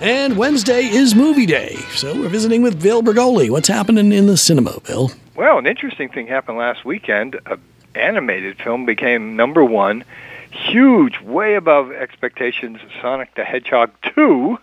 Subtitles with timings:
[0.00, 1.76] And Wednesday is movie day.
[1.90, 3.50] So we're visiting with Bill Bregoli.
[3.50, 5.10] What's happening in the cinema, Bill?
[5.34, 7.38] Well, an interesting thing happened last weekend.
[7.44, 7.60] An
[7.94, 10.04] animated film became number one,
[10.50, 12.78] huge, way above expectations.
[13.02, 14.58] Sonic the Hedgehog 2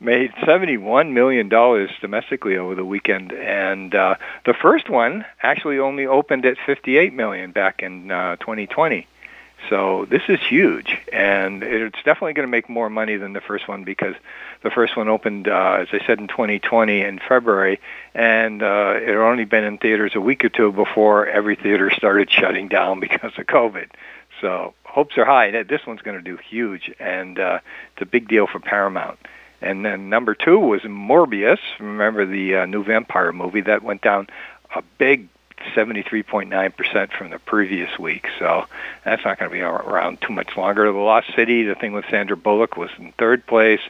[0.00, 1.50] made $71 million
[2.00, 3.32] domestically over the weekend.
[3.32, 4.14] And uh,
[4.46, 9.06] the first one actually only opened at 58 million back in uh, 2020.
[9.68, 13.68] So this is huge, and it's definitely going to make more money than the first
[13.68, 14.14] one because
[14.62, 17.80] the first one opened, uh, as I said, in 2020 in February,
[18.14, 21.90] and uh, it had only been in theaters a week or two before every theater
[21.90, 23.90] started shutting down because of COVID.
[24.40, 27.58] So hopes are high that this one's going to do huge, and uh,
[27.92, 29.18] it's a big deal for Paramount.
[29.60, 31.58] And then number two was Morbius.
[31.80, 34.28] Remember the uh, new vampire movie that went down
[34.74, 35.28] a big
[35.74, 38.26] 73.9% from the previous week.
[38.38, 38.66] So
[39.04, 40.90] that's not going to be around too much longer.
[40.90, 43.80] The Lost City, the thing with Sandra Bullock, was in third place.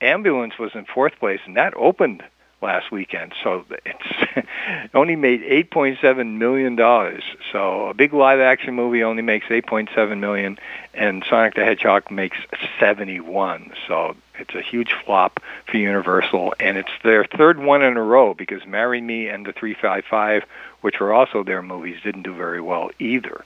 [0.00, 2.22] Ambulance was in fourth place, and that opened
[2.62, 3.32] last weekend.
[3.42, 4.46] So it's
[4.94, 7.22] only made 8.7 million dollars.
[7.50, 10.58] So a big live action movie only makes 8.7 million
[10.94, 12.38] and Sonic the Hedgehog makes
[12.78, 13.72] 71.
[13.88, 18.34] So it's a huge flop for Universal and it's their third one in a row
[18.34, 20.44] because Marry Me and the 355
[20.82, 23.44] which were also their movies didn't do very well either.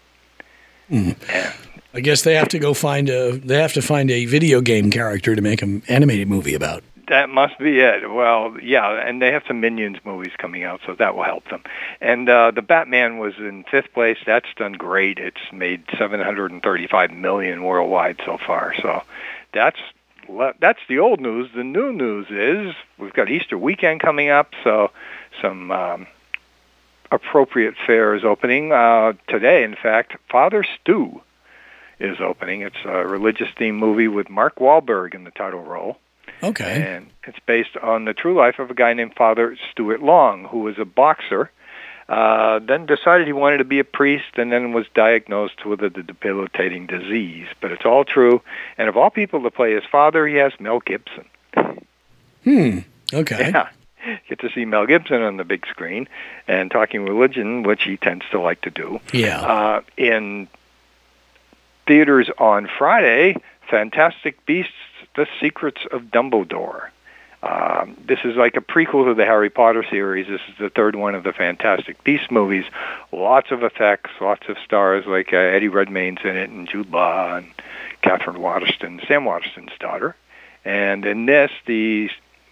[0.90, 1.16] Mm.
[1.94, 4.90] I guess they have to go find a they have to find a video game
[4.90, 6.82] character to make an animated movie about.
[7.08, 8.10] That must be it.
[8.10, 11.62] Well, yeah, and they have some Minions movies coming out, so that will help them.
[12.00, 14.18] And uh, the Batman was in fifth place.
[14.26, 15.18] That's done great.
[15.18, 18.74] It's made 735 million worldwide so far.
[18.82, 19.02] So
[19.52, 19.78] that's
[20.58, 21.50] that's the old news.
[21.54, 24.90] The new news is we've got Easter weekend coming up, so
[25.40, 26.06] some um,
[27.10, 29.64] appropriate fare is opening uh, today.
[29.64, 31.20] In fact, Father Stew
[31.98, 32.62] is opening.
[32.62, 35.98] It's a religious themed movie with Mark Wahlberg in the title role.
[36.42, 36.82] Okay.
[36.82, 40.60] And it's based on the true life of a guy named Father Stuart Long, who
[40.60, 41.50] was a boxer,
[42.08, 45.90] uh, then decided he wanted to be a priest, and then was diagnosed with a
[45.90, 47.48] debilitating disease.
[47.60, 48.42] But it's all true.
[48.78, 51.26] And of all people to play his father, he has Mel Gibson.
[52.44, 52.78] Hmm.
[53.12, 53.50] Okay.
[53.50, 53.68] Yeah.
[54.28, 56.08] Get to see Mel Gibson on the big screen
[56.46, 59.00] and talking religion, which he tends to like to do.
[59.12, 59.40] Yeah.
[59.40, 60.46] Uh, in
[61.88, 63.36] theaters on Friday,
[63.68, 64.72] Fantastic Beasts
[65.16, 66.90] the Secrets of Dumbledore.
[67.46, 70.26] Um, this is like a prequel to the Harry Potter series.
[70.26, 72.64] This is the third one of the Fantastic Beasts movies.
[73.12, 77.36] Lots of effects, lots of stars like uh, Eddie Redmayne's in it, and Jude Law,
[77.36, 77.46] and
[78.02, 80.16] Katherine Waterston, Sam Waterston's daughter.
[80.64, 82.10] And in this, the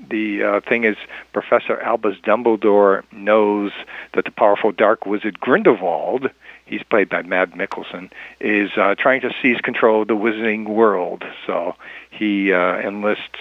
[0.09, 0.97] the uh, thing is,
[1.33, 3.73] Professor Albus Dumbledore knows
[4.13, 6.31] that the powerful dark wizard Grindelwald
[6.67, 11.25] he's played by Mads Mikkelsen, is uh, trying to seize control of the wizarding world.
[11.47, 11.75] So
[12.11, 13.39] he uh, enlists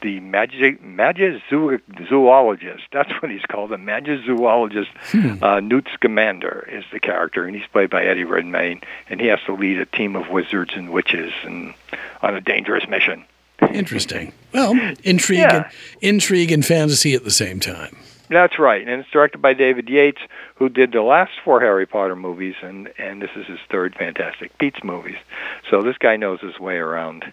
[0.00, 0.80] the magic
[1.48, 2.84] zoologist.
[2.92, 4.88] That's what he's called, the magizoologist.
[5.10, 5.42] Hmm.
[5.42, 9.40] Uh, Newt Scamander is the character, and he's played by Eddie Redmayne, and he has
[9.46, 11.74] to lead a team of wizards and witches and
[12.22, 13.24] on a dangerous mission.
[13.72, 14.32] Interesting.
[14.52, 14.72] Well,
[15.04, 15.56] intrigue, yeah.
[15.56, 15.66] and,
[16.00, 17.96] intrigue and fantasy at the same time.
[18.30, 20.20] That's right, and it's directed by David Yates,
[20.56, 24.56] who did the last four Harry Potter movies, and and this is his third Fantastic
[24.58, 25.16] Beasts movies.
[25.70, 27.32] So this guy knows his way around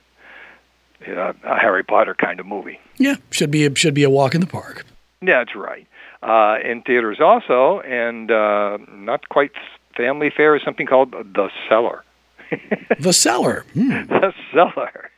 [1.02, 2.80] a Harry Potter kind of movie.
[2.98, 4.86] Yeah, should be a, should be a walk in the park.
[5.22, 5.88] Yeah, that's right.
[6.22, 9.52] Uh, in theaters also, and uh, not quite
[9.96, 12.04] family fare is something called The Cellar.
[13.00, 13.66] the Cellar.
[13.74, 13.90] Hmm.
[13.90, 15.12] The Cellar,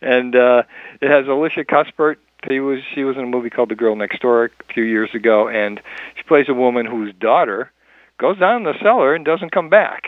[0.00, 0.62] and uh,
[1.00, 2.18] it has Elisha Cuthbert
[2.48, 5.10] She was she was in a movie called The Girl Next Door a few years
[5.14, 5.80] ago, and
[6.16, 7.70] she plays a woman whose daughter
[8.18, 10.04] goes down in the cellar and doesn't come back.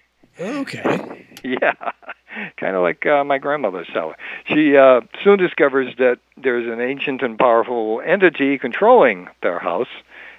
[0.40, 1.26] okay.
[1.42, 1.92] yeah,
[2.56, 4.16] kind of like uh, my grandmother's cellar.
[4.46, 9.88] She uh, soon discovers that there's an ancient and powerful entity controlling their house,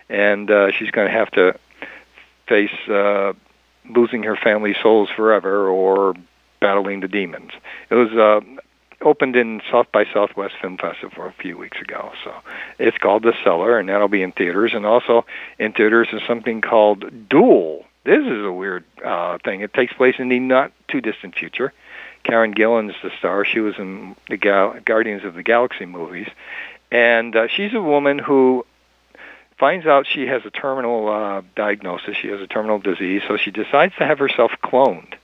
[0.10, 1.58] and uh, she's going to have to
[2.48, 3.34] face uh,
[3.90, 6.16] losing her family souls forever or
[6.60, 7.52] battling the demons.
[7.90, 8.42] It was uh,
[9.02, 12.12] opened in South by Southwest Film Festival a few weeks ago.
[12.24, 12.34] So
[12.80, 14.74] it's called The Cellar, and that'll be in theaters.
[14.74, 15.26] And also
[15.60, 17.86] in theaters is something called Dual.
[18.06, 19.62] This is a weird uh, thing.
[19.62, 21.74] It takes place in the not too distant future.
[22.24, 23.46] Karen Gillan's the star.
[23.46, 26.28] She was in the Gal- Guardians of the Galaxy movies,
[26.92, 28.66] and uh, she's a woman who
[29.58, 32.18] finds out she has a terminal uh, diagnosis.
[32.18, 35.16] She has a terminal disease, so she decides to have herself cloned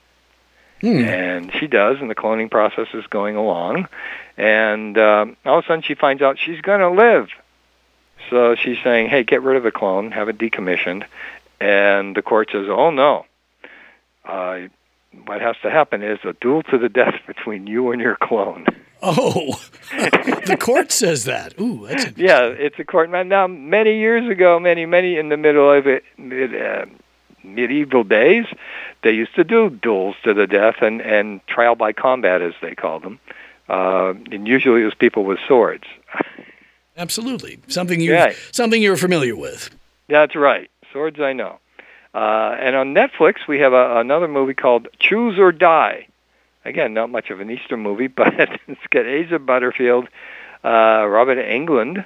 [0.80, 1.04] Hmm.
[1.04, 3.88] And she does, and the cloning process is going along.
[4.36, 7.28] And um, all of a sudden, she finds out she's going to live.
[8.30, 11.04] So she's saying, "Hey, get rid of the clone, have it decommissioned."
[11.60, 13.26] And the court says, "Oh no,
[14.24, 14.60] uh,
[15.26, 18.66] what has to happen is a duel to the death between you and your clone."
[19.02, 19.58] Oh,
[19.92, 21.58] the court says that.
[21.58, 22.16] Ooh, that's.
[22.18, 23.08] Yeah, it's a court.
[23.10, 26.84] Now, many years ago, many, many in the middle of it, mid, uh,
[27.42, 28.44] medieval days,
[29.02, 32.74] they used to do duels to the death and, and trial by combat, as they
[32.74, 33.18] called them.
[33.70, 35.84] Uh, and usually it was people with swords.
[36.96, 38.36] Absolutely, something you Right.
[38.52, 39.70] something you're familiar with.
[40.08, 40.70] That's right.
[40.92, 41.58] Swords, I know.
[42.14, 46.06] Uh, and on Netflix, we have a, another movie called Choose or Die.
[46.64, 50.08] Again, not much of an Easter movie, but it's got Asa Butterfield,
[50.64, 52.04] uh, Robert Englund,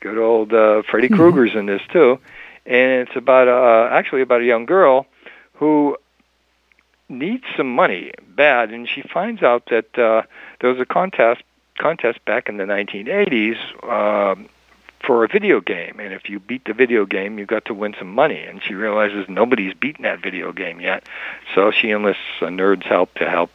[0.00, 1.16] good old uh, Freddy Mhm.
[1.16, 2.18] Krueger's in this too,
[2.66, 5.06] and it's about uh, actually about a young girl
[5.54, 5.96] who
[7.08, 10.22] needs some money bad, and she finds out that uh,
[10.60, 11.42] there was a contest
[11.78, 13.56] contest back in the 1980s.
[13.88, 14.48] Um,
[15.00, 17.94] for a video game, and if you beat the video game, you got to win
[17.98, 18.42] some money.
[18.42, 21.04] And she realizes nobody's beaten that video game yet,
[21.54, 23.50] so she enlists a nerd's help to help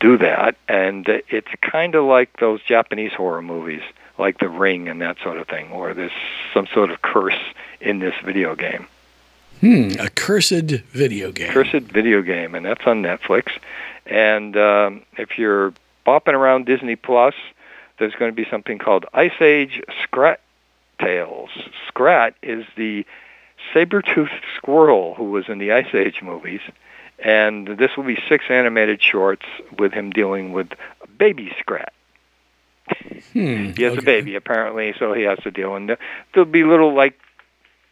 [0.00, 0.56] do that.
[0.68, 3.82] And uh, it's kind of like those Japanese horror movies,
[4.18, 6.12] like The Ring and that sort of thing, or there's
[6.52, 7.38] some sort of curse
[7.80, 8.86] in this video game.
[9.60, 11.52] Hmm, a cursed video game.
[11.52, 13.52] Cursed video game, and that's on Netflix.
[14.06, 15.72] And um, if you're
[16.06, 17.34] bopping around Disney Plus,
[17.98, 20.40] there's going to be something called Ice Age Scrat
[21.00, 21.50] Tales.
[21.88, 23.04] Scrat is the
[23.72, 26.60] saber-toothed squirrel who was in the Ice Age movies,
[27.18, 29.46] and this will be six animated shorts
[29.78, 30.68] with him dealing with
[31.18, 31.92] baby Scrat.
[33.32, 35.74] Hmm, He has a baby apparently, so he has to deal.
[35.74, 35.96] And
[36.32, 37.18] there'll be little like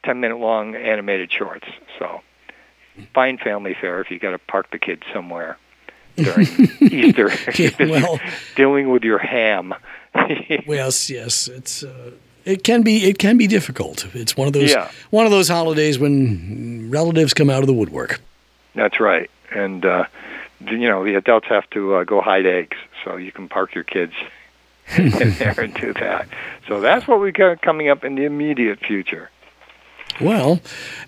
[0.05, 1.67] ten minute long animated shorts.
[1.99, 2.21] So
[3.15, 5.57] fine family fare if you got to park the kids somewhere
[6.17, 6.47] during
[6.81, 7.31] Easter.
[7.57, 8.21] Yeah, well,
[8.57, 9.73] dealing with your ham.
[10.15, 10.29] well,
[10.67, 12.11] yes, yes, it's uh,
[12.45, 14.07] it can be it can be difficult.
[14.15, 14.91] It's one of those Yeah.
[15.11, 18.21] one of those holidays when relatives come out of the woodwork.
[18.75, 19.31] That's right.
[19.55, 20.05] And uh,
[20.67, 23.85] you know the adults have to uh, go hide eggs, so you can park your
[23.85, 24.15] kids
[24.97, 26.27] in there and do that.
[26.69, 29.31] So that's what we got coming up in the immediate future.
[30.21, 30.61] Well,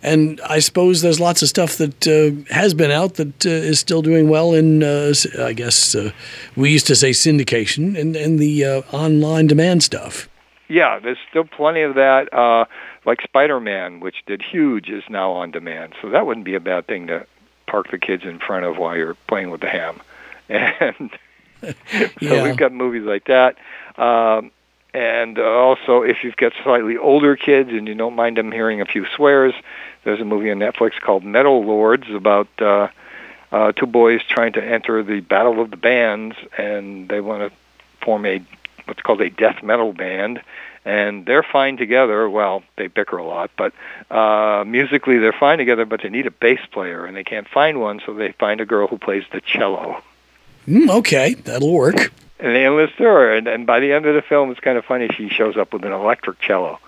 [0.02, 3.78] and I suppose there's lots of stuff that uh, has been out that uh, is
[3.78, 6.10] still doing well in, uh, I guess, uh,
[6.56, 10.26] we used to say syndication and, and the uh, online demand stuff.
[10.68, 12.32] Yeah, there's still plenty of that.
[12.32, 12.64] Uh,
[13.04, 15.94] like Spider-Man, which did huge, is now on demand.
[16.00, 17.26] So that wouldn't be a bad thing to
[17.66, 20.00] park the kids in front of while you're playing with the ham.
[20.48, 21.10] And
[22.28, 22.42] so Yeah.
[22.42, 23.56] we've got movies like that.
[23.96, 24.50] Um,
[24.92, 28.80] and uh, also, if you've got slightly older kids and you don't mind them hearing
[28.82, 29.54] a few swears,
[30.04, 32.88] there's a movie on Netflix called Metal Lords about uh,
[33.50, 37.58] uh, two boys trying to enter the Battle of the Bands, and they want to
[38.04, 38.42] form a
[38.86, 40.40] what's called a death metal band.
[40.86, 42.28] And they're fine together.
[42.28, 43.72] Well, they bicker a lot, but
[44.10, 45.86] uh, musically they're fine together.
[45.86, 48.66] But they need a bass player, and they can't find one, so they find a
[48.66, 50.02] girl who plays the cello
[50.68, 51.94] Mm, okay, that'll work.
[52.40, 53.34] and they enlist her.
[53.34, 55.08] And, and by the end of the film, it's kind of funny.
[55.14, 56.78] She shows up with an electric cello.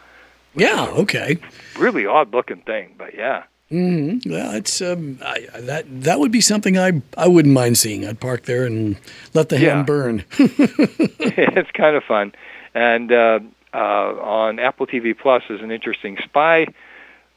[0.54, 1.37] Yeah, okay.
[1.78, 3.44] Really odd looking thing, but yeah.
[3.70, 7.78] Hmm Well, it's um, I, I- that that would be something I I wouldn't mind
[7.78, 8.06] seeing.
[8.06, 8.96] I'd park there and
[9.34, 10.24] let the ham burn.
[10.38, 12.32] it's kind of fun.
[12.74, 13.40] And uh,
[13.74, 16.66] uh, on Apple TV Plus is an interesting spy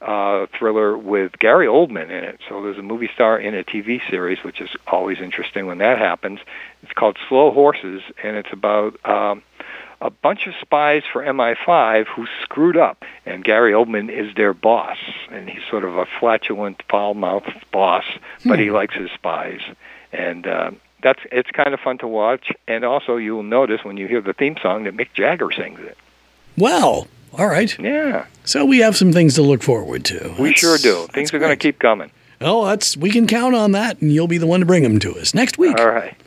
[0.02, 2.40] uh, thriller with Gary Oldman in it.
[2.48, 5.98] So there's a movie star in a TV series, which is always interesting when that
[5.98, 6.40] happens.
[6.84, 9.42] It's called Slow Horses, and it's about um,
[10.02, 14.98] a bunch of spies for MI5 who screwed up, and Gary Oldman is their boss,
[15.32, 18.06] and he's sort of a flatulent, foul-mouthed boss,
[18.46, 19.62] but he likes his spies,
[20.12, 20.46] and.
[20.48, 24.20] Uh, that's it's kind of fun to watch, and also you'll notice when you hear
[24.20, 25.98] the theme song that Mick Jagger sings it.
[26.58, 27.80] Well, all right.
[27.80, 30.36] Yeah, So we have some things to look forward to.
[30.38, 31.08] we That's- sure do.
[31.14, 32.12] Things are going to keep coming.
[32.42, 35.00] Oh, that's we can count on that, and you'll be the one to bring them
[35.00, 35.80] to us next week.
[35.80, 36.18] All right.